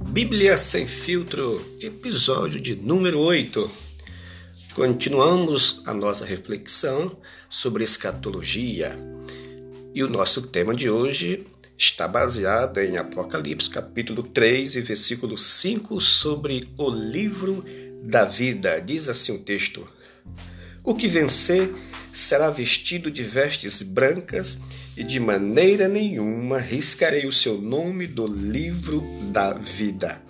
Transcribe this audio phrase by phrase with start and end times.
[0.00, 3.68] Bíblia Sem Filtro, episódio de número 8.
[4.72, 7.18] Continuamos a nossa reflexão
[7.50, 8.96] sobre escatologia.
[9.92, 11.44] E o nosso tema de hoje
[11.76, 17.64] está baseado em Apocalipse, capítulo 3 e versículo 5, sobre o livro
[18.04, 18.80] da vida.
[18.80, 19.86] Diz assim o texto:
[20.84, 21.74] O que vencer
[22.12, 24.58] será vestido de vestes brancas
[24.98, 30.20] e de maneira nenhuma riscarei o seu nome do livro da vida.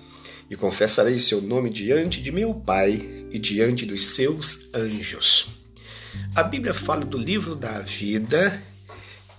[0.51, 5.47] E confessarei seu nome diante de meu Pai e diante dos seus anjos.
[6.35, 8.63] A Bíblia fala do livro da vida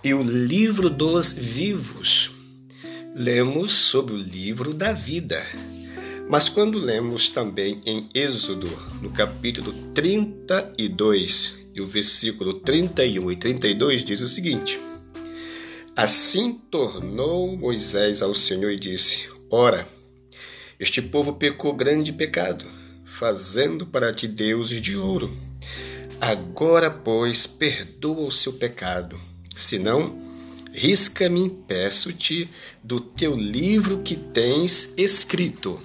[0.02, 2.32] e o livro dos vivos.
[3.14, 5.46] Lemos sobre o livro da vida.
[6.28, 8.68] Mas quando lemos também em Êxodo,
[9.00, 14.89] no capítulo 32, e o versículo 31 e 32 diz o seguinte:
[15.96, 19.86] Assim tornou Moisés ao Senhor e disse: Ora,
[20.78, 22.64] este povo pecou grande pecado,
[23.04, 25.30] fazendo para ti deuses de ouro.
[26.20, 29.18] Agora, pois, perdoa o seu pecado,
[29.56, 30.18] senão
[30.72, 32.48] risca-me, peço-te,
[32.82, 35.80] do teu livro que tens escrito.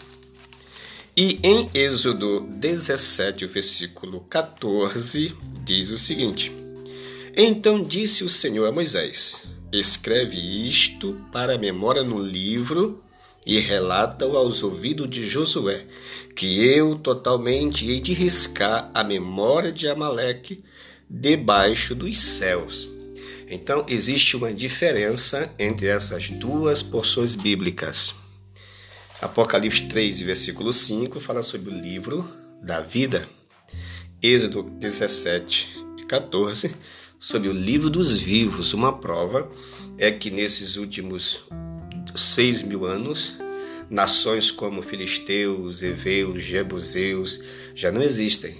[1.17, 6.51] E em Êxodo 17, o versículo 14, diz o seguinte:
[7.35, 13.03] Então disse o Senhor a Moisés: Escreve isto para a memória no livro
[13.45, 15.85] e relata-o aos ouvidos de Josué,
[16.35, 20.63] que eu totalmente hei de riscar a memória de Amaleque
[21.09, 22.88] debaixo dos céus.
[23.47, 28.13] Então existe uma diferença entre essas duas porções bíblicas.
[29.22, 32.27] Apocalipse 3, versículo 5, fala sobre o livro
[32.61, 33.27] da vida.
[34.22, 36.75] Êxodo 17 e 14
[37.19, 38.73] sobre o livro dos vivos.
[38.73, 39.49] Uma prova
[39.97, 41.47] é que nesses últimos
[42.16, 43.38] seis mil anos,
[43.89, 47.41] nações como filisteus, heveus, jebuseus
[47.75, 48.56] já não existem.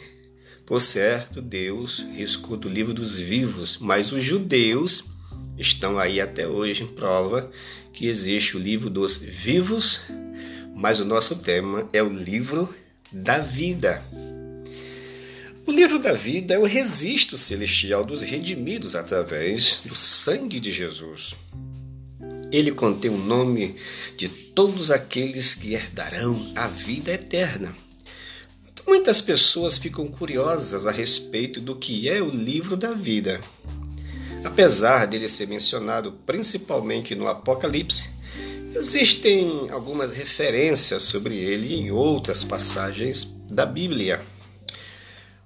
[0.66, 5.04] Por certo, Deus riscou do livro dos vivos, mas os judeus
[5.58, 7.52] estão aí até hoje em prova
[7.94, 10.02] que existe o livro dos vivos,
[10.76, 12.68] mas o nosso tema é o livro
[13.12, 14.04] da vida.
[15.68, 21.34] O livro da vida é o registro celestial dos redimidos através do sangue de Jesus.
[22.52, 23.76] Ele contém o nome
[24.16, 27.76] de todos aqueles que herdarão a vida eterna.
[28.86, 33.42] Muitas pessoas ficam curiosas a respeito do que é o livro da vida.
[34.44, 38.12] Apesar dele ser mencionado principalmente no Apocalipse,
[38.76, 44.22] existem algumas referências sobre ele em outras passagens da Bíblia.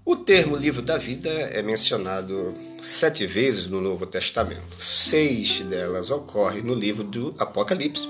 [0.09, 4.81] O termo livro da vida é mencionado sete vezes no Novo Testamento.
[4.81, 8.09] Seis delas ocorrem no livro do Apocalipse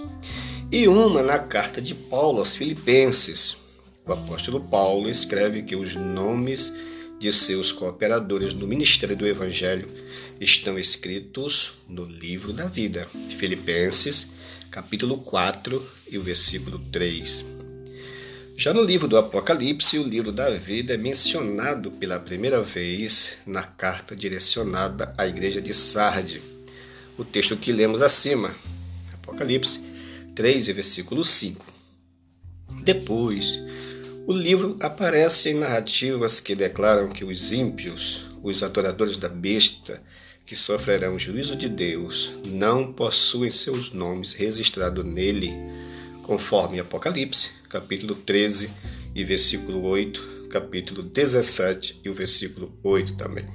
[0.71, 3.57] e uma na carta de Paulo aos Filipenses.
[4.05, 6.73] O apóstolo Paulo escreve que os nomes
[7.19, 9.89] de seus cooperadores no ministério do Evangelho
[10.39, 13.09] estão escritos no livro da vida.
[13.37, 14.29] Filipenses,
[14.71, 17.68] capítulo 4 e o versículo 3.
[18.59, 23.63] Já no livro do Apocalipse, o livro da vida é mencionado pela primeira vez na
[23.63, 26.41] carta direcionada à igreja de Sarde.
[27.17, 28.53] O texto que lemos acima,
[29.13, 29.79] Apocalipse
[30.35, 31.65] 3, versículo 5.
[32.83, 33.61] Depois,
[34.27, 40.03] o livro aparece em narrativas que declaram que os ímpios, os adoradores da besta,
[40.45, 45.53] que sofrerão o juízo de Deus, não possuem seus nomes registrados nele,
[46.29, 48.69] conforme Apocalipse capítulo 13
[49.15, 53.45] e versículo 8, capítulo 17 e o versículo 8 também.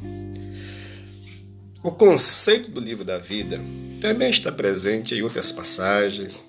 [1.84, 3.60] O conceito do livro da vida
[4.00, 6.42] também está presente em outras passagens,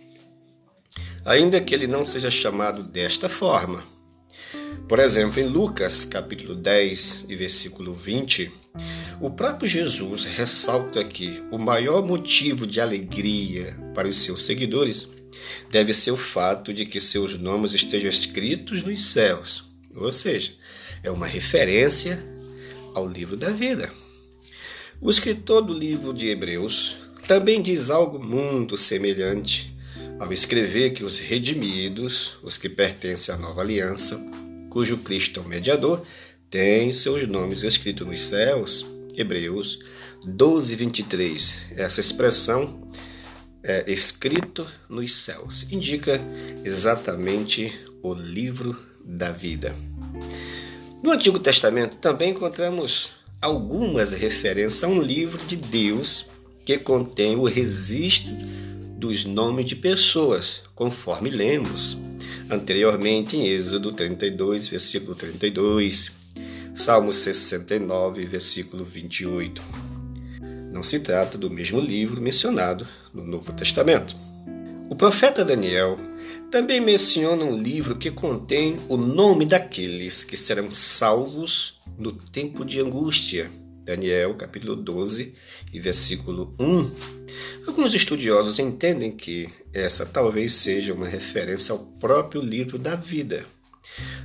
[1.24, 3.84] ainda que ele não seja chamado desta forma.
[4.88, 8.52] Por exemplo, em Lucas, capítulo 10 e versículo 20,
[9.22, 15.08] o próprio Jesus ressalta que o maior motivo de alegria para os seus seguidores
[15.70, 19.64] deve ser o fato de que seus nomes estejam escritos nos céus,
[19.96, 20.54] ou seja,
[21.04, 22.24] é uma referência
[22.94, 23.92] ao livro da vida.
[25.02, 26.96] O escritor do livro de Hebreus
[27.28, 29.76] também diz algo muito semelhante
[30.20, 34.18] ao escrever que os redimidos, os que pertencem à nova aliança,
[34.70, 36.04] cujo Cristo é o mediador,
[36.50, 38.86] têm seus nomes escritos nos céus.
[39.16, 39.80] Hebreus
[40.26, 41.56] 12, 23.
[41.76, 42.85] Essa expressão
[43.66, 45.66] é, escrito nos céus.
[45.72, 46.22] Indica
[46.64, 49.76] exatamente o livro da vida.
[51.02, 53.10] No Antigo Testamento também encontramos
[53.42, 56.28] algumas referências a um livro de Deus
[56.64, 58.32] que contém o registro
[58.98, 61.98] dos nomes de pessoas, conforme lemos.
[62.50, 66.12] anteriormente em Êxodo 32, versículo 32,
[66.76, 69.62] Salmo 69, versículo 28.
[70.72, 72.86] Não se trata do mesmo livro mencionado
[73.16, 74.16] no Novo Testamento.
[74.90, 75.98] O profeta Daniel
[76.52, 82.80] também menciona um livro que contém o nome daqueles que serão salvos no tempo de
[82.80, 83.50] angústia.
[83.84, 85.34] Daniel, capítulo 12
[85.72, 86.92] e versículo 1.
[87.68, 93.44] Alguns estudiosos entendem que essa talvez seja uma referência ao próprio livro da vida.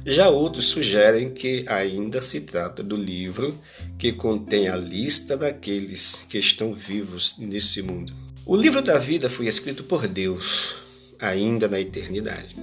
[0.05, 3.59] Já outros sugerem que ainda se trata do livro
[3.99, 8.13] que contém a lista daqueles que estão vivos nesse mundo.
[8.47, 12.57] O livro da vida foi escrito por Deus, ainda na eternidade.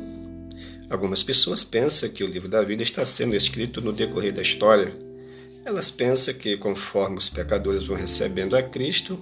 [0.90, 4.96] Algumas pessoas pensam que o livro da vida está sendo escrito no decorrer da história.
[5.66, 9.20] Elas pensam que, conforme os pecadores vão recebendo a Cristo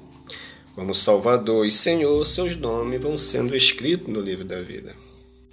[0.75, 4.95] como Salvador e Senhor, seus nomes vão sendo escritos no livro da vida.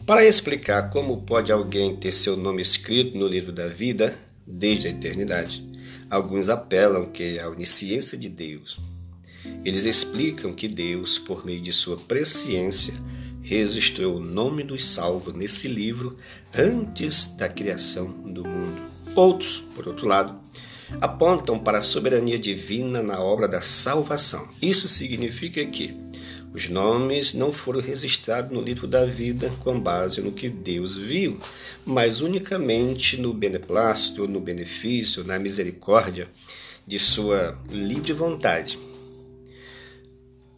[0.04, 4.90] Para explicar como pode alguém ter seu nome escrito no livro da vida desde a
[4.90, 5.64] eternidade,
[6.10, 8.81] alguns apelam que a onisciência de Deus.
[9.64, 12.94] Eles explicam que Deus, por meio de sua presciência,
[13.43, 16.16] registrou o nome dos salvos nesse livro
[16.52, 18.82] antes da criação do mundo.
[19.14, 20.37] Outros, por outro lado,
[21.00, 24.49] apontam para a soberania divina na obra da salvação.
[24.60, 25.94] Isso significa que
[26.54, 31.40] os nomes não foram registrados no livro da vida com base no que Deus viu,
[31.84, 36.28] mas unicamente no beneplácito, no benefício, na misericórdia
[36.87, 38.78] de sua livre vontade.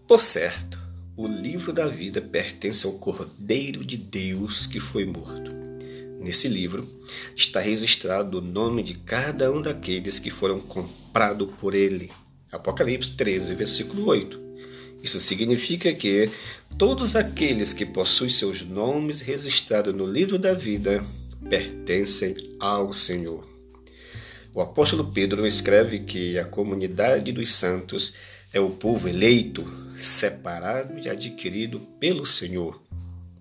[0.09, 0.79] Por certo,
[1.17, 5.53] o livro da vida pertence ao Cordeiro de Deus que foi morto.
[6.19, 6.89] Nesse livro
[7.37, 12.11] está registrado o nome de cada um daqueles que foram comprados por ele.
[12.51, 14.44] Apocalipse 13, versículo 8.
[15.05, 16.31] Isso significa que
[16.79, 21.05] todos aqueles que possuem seus nomes registrados no livro da vida
[21.47, 23.47] pertencem ao Senhor.
[24.55, 28.15] O apóstolo Pedro escreve que a comunidade dos santos
[28.51, 32.81] é o povo eleito, separado e adquirido pelo Senhor.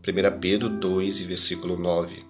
[0.06, 2.25] 1 Pedro 2, versículo 9.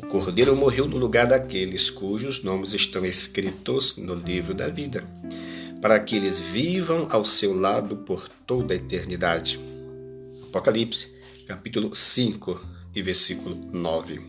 [0.00, 5.06] O Cordeiro morreu no lugar daqueles cujos nomes estão escritos no livro da vida
[5.80, 9.58] para que eles vivam ao seu lado por toda a eternidade.
[10.48, 11.12] Apocalipse,
[11.46, 12.60] capítulo 5
[12.94, 14.20] e versículo 9.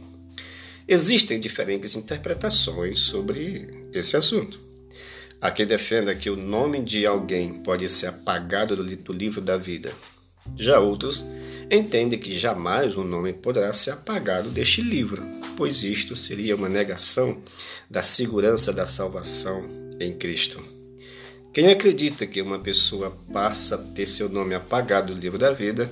[0.87, 4.59] Existem diferentes interpretações sobre esse assunto.
[5.41, 9.93] Há quem defenda que o nome de alguém pode ser apagado do livro da vida.
[10.57, 11.25] Já outros
[11.71, 15.23] entendem que jamais o nome poderá ser apagado deste livro,
[15.55, 17.41] pois isto seria uma negação
[17.89, 19.65] da segurança da salvação
[19.99, 20.59] em Cristo.
[21.51, 25.91] Quem acredita que uma pessoa passa a ter seu nome apagado do livro da vida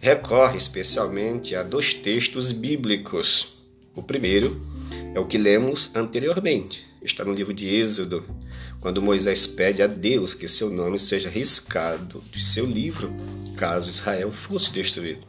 [0.00, 3.68] recorre especialmente a dois textos bíblicos.
[3.94, 4.60] O primeiro
[5.14, 8.26] é o que lemos anteriormente, está no livro de Êxodo,
[8.80, 13.14] quando Moisés pede a Deus que seu nome seja riscado de seu livro,
[13.56, 15.24] caso Israel fosse destruído.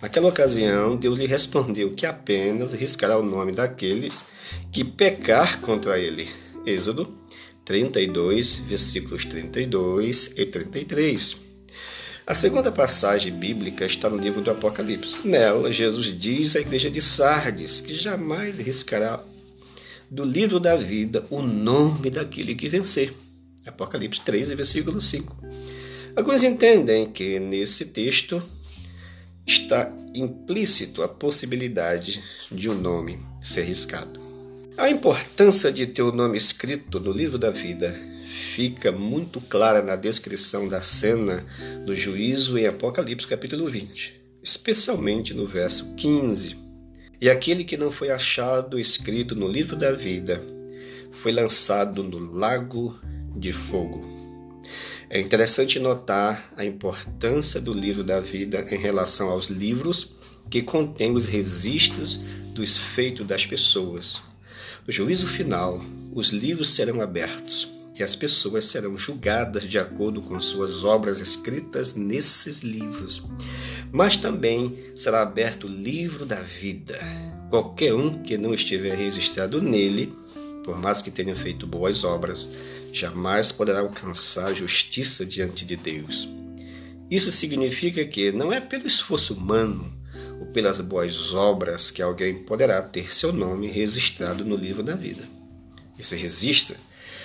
[0.00, 4.24] Naquela ocasião, Deus lhe respondeu que apenas riscará o nome daqueles
[4.72, 6.30] que pecar contra ele.
[6.64, 7.22] Êxodo
[7.64, 11.36] 32, versículos 32 e 33.
[12.24, 15.26] A segunda passagem bíblica está no livro do Apocalipse.
[15.26, 19.22] Nela, Jesus diz à igreja de Sardes que jamais riscará
[20.10, 23.12] do livro da vida o nome daquele que vencer.
[23.66, 25.36] Apocalipse 13, versículo 5.
[26.14, 28.42] Alguns entendem que nesse texto
[29.46, 34.21] está implícito a possibilidade de um nome ser riscado.
[34.74, 37.94] A importância de ter o nome escrito no livro da vida
[38.54, 41.44] fica muito clara na descrição da cena
[41.84, 46.56] do juízo em Apocalipse capítulo 20, especialmente no verso 15.
[47.20, 50.42] E aquele que não foi achado escrito no livro da vida
[51.10, 52.98] foi lançado no lago
[53.36, 54.06] de fogo.
[55.10, 60.14] É interessante notar a importância do livro da vida em relação aos livros
[60.48, 62.18] que contêm os registros
[62.54, 64.31] dos feitos das pessoas
[64.86, 65.80] no juízo final,
[66.12, 71.94] os livros serão abertos e as pessoas serão julgadas de acordo com suas obras escritas
[71.94, 73.22] nesses livros.
[73.92, 76.98] Mas também será aberto o livro da vida.
[77.48, 80.12] Qualquer um que não estiver registrado nele,
[80.64, 82.48] por mais que tenha feito boas obras,
[82.92, 86.28] jamais poderá alcançar justiça diante de Deus.
[87.10, 89.92] Isso significa que não é pelo esforço humano,
[90.42, 95.22] ou pelas boas obras que alguém poderá ter seu nome registrado no livro da vida.
[95.96, 96.74] Esse registro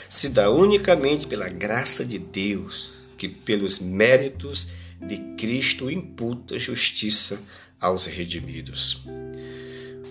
[0.07, 4.67] se dá unicamente pela graça de Deus, que pelos méritos
[5.01, 7.39] de Cristo imputa justiça
[7.81, 9.01] aos redimidos.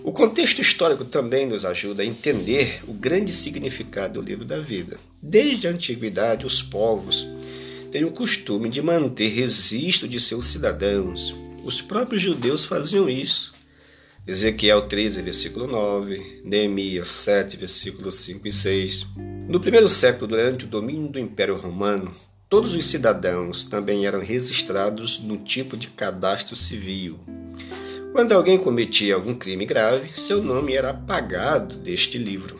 [0.03, 4.97] O contexto histórico também nos ajuda a entender o grande significado do livro da vida.
[5.21, 7.25] Desde a antiguidade, os povos
[7.89, 11.46] têm o costume de manter registro de seus cidadãos.
[11.67, 13.53] Os próprios judeus faziam isso.
[14.25, 19.07] Ezequiel 13, versículo 9, Neemias 7, versículos 5 e 6.
[19.49, 22.09] No primeiro século, durante o domínio do Império Romano,
[22.47, 27.19] todos os cidadãos também eram registrados no tipo de cadastro civil.
[28.13, 32.55] Quando alguém cometia algum crime grave, seu nome era apagado deste livro.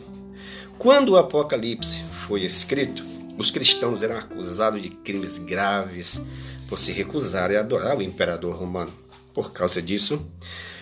[0.78, 3.02] Quando o Apocalipse foi escrito,
[3.38, 6.20] os cristãos eram acusados de crimes graves
[6.68, 8.92] por se recusarem a adorar o imperador romano.
[9.38, 10.20] Por causa disso,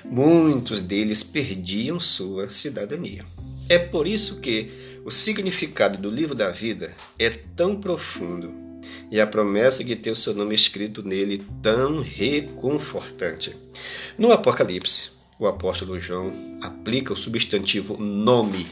[0.02, 3.22] muitos deles perdiam sua cidadania.
[3.68, 4.70] É por isso que
[5.04, 8.54] o significado do livro da vida é tão profundo
[9.10, 13.54] e a promessa de ter o seu nome escrito nele tão reconfortante.
[14.16, 16.32] No Apocalipse, o apóstolo João
[16.62, 18.66] aplica o substantivo nome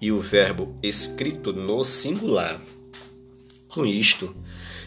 [0.00, 2.58] e o verbo escrito no singular.
[3.68, 4.34] Com isto,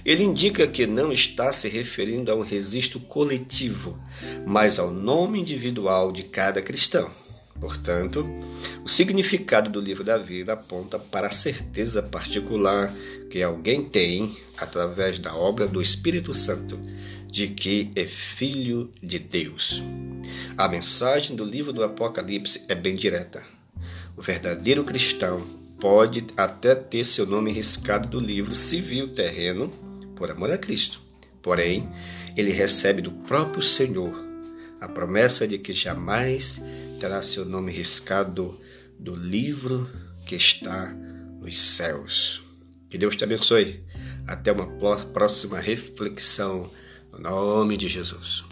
[0.06, 3.98] ele indica que não está se referindo a um registro coletivo,
[4.46, 7.10] mas ao nome individual de cada cristão.
[7.60, 8.26] Portanto,
[8.84, 12.92] o significado do livro da vida aponta para a certeza particular
[13.30, 16.80] que alguém tem, através da obra do Espírito Santo,
[17.28, 19.82] de que é filho de Deus.
[20.58, 23.44] A mensagem do livro do Apocalipse é bem direta.
[24.18, 25.42] O verdadeiro cristão
[25.80, 29.91] pode até ter seu nome riscado do livro civil terreno
[30.22, 31.02] por amor a Cristo.
[31.42, 31.90] Porém,
[32.38, 34.24] ele recebe do próprio Senhor
[34.80, 36.62] a promessa de que jamais
[37.00, 38.56] terá seu nome riscado
[39.00, 39.90] do livro
[40.28, 40.94] que está
[41.40, 42.40] nos céus.
[42.88, 43.84] Que Deus te abençoe.
[44.28, 44.68] Até uma
[45.08, 46.70] próxima reflexão.
[47.12, 48.51] No nome de Jesus.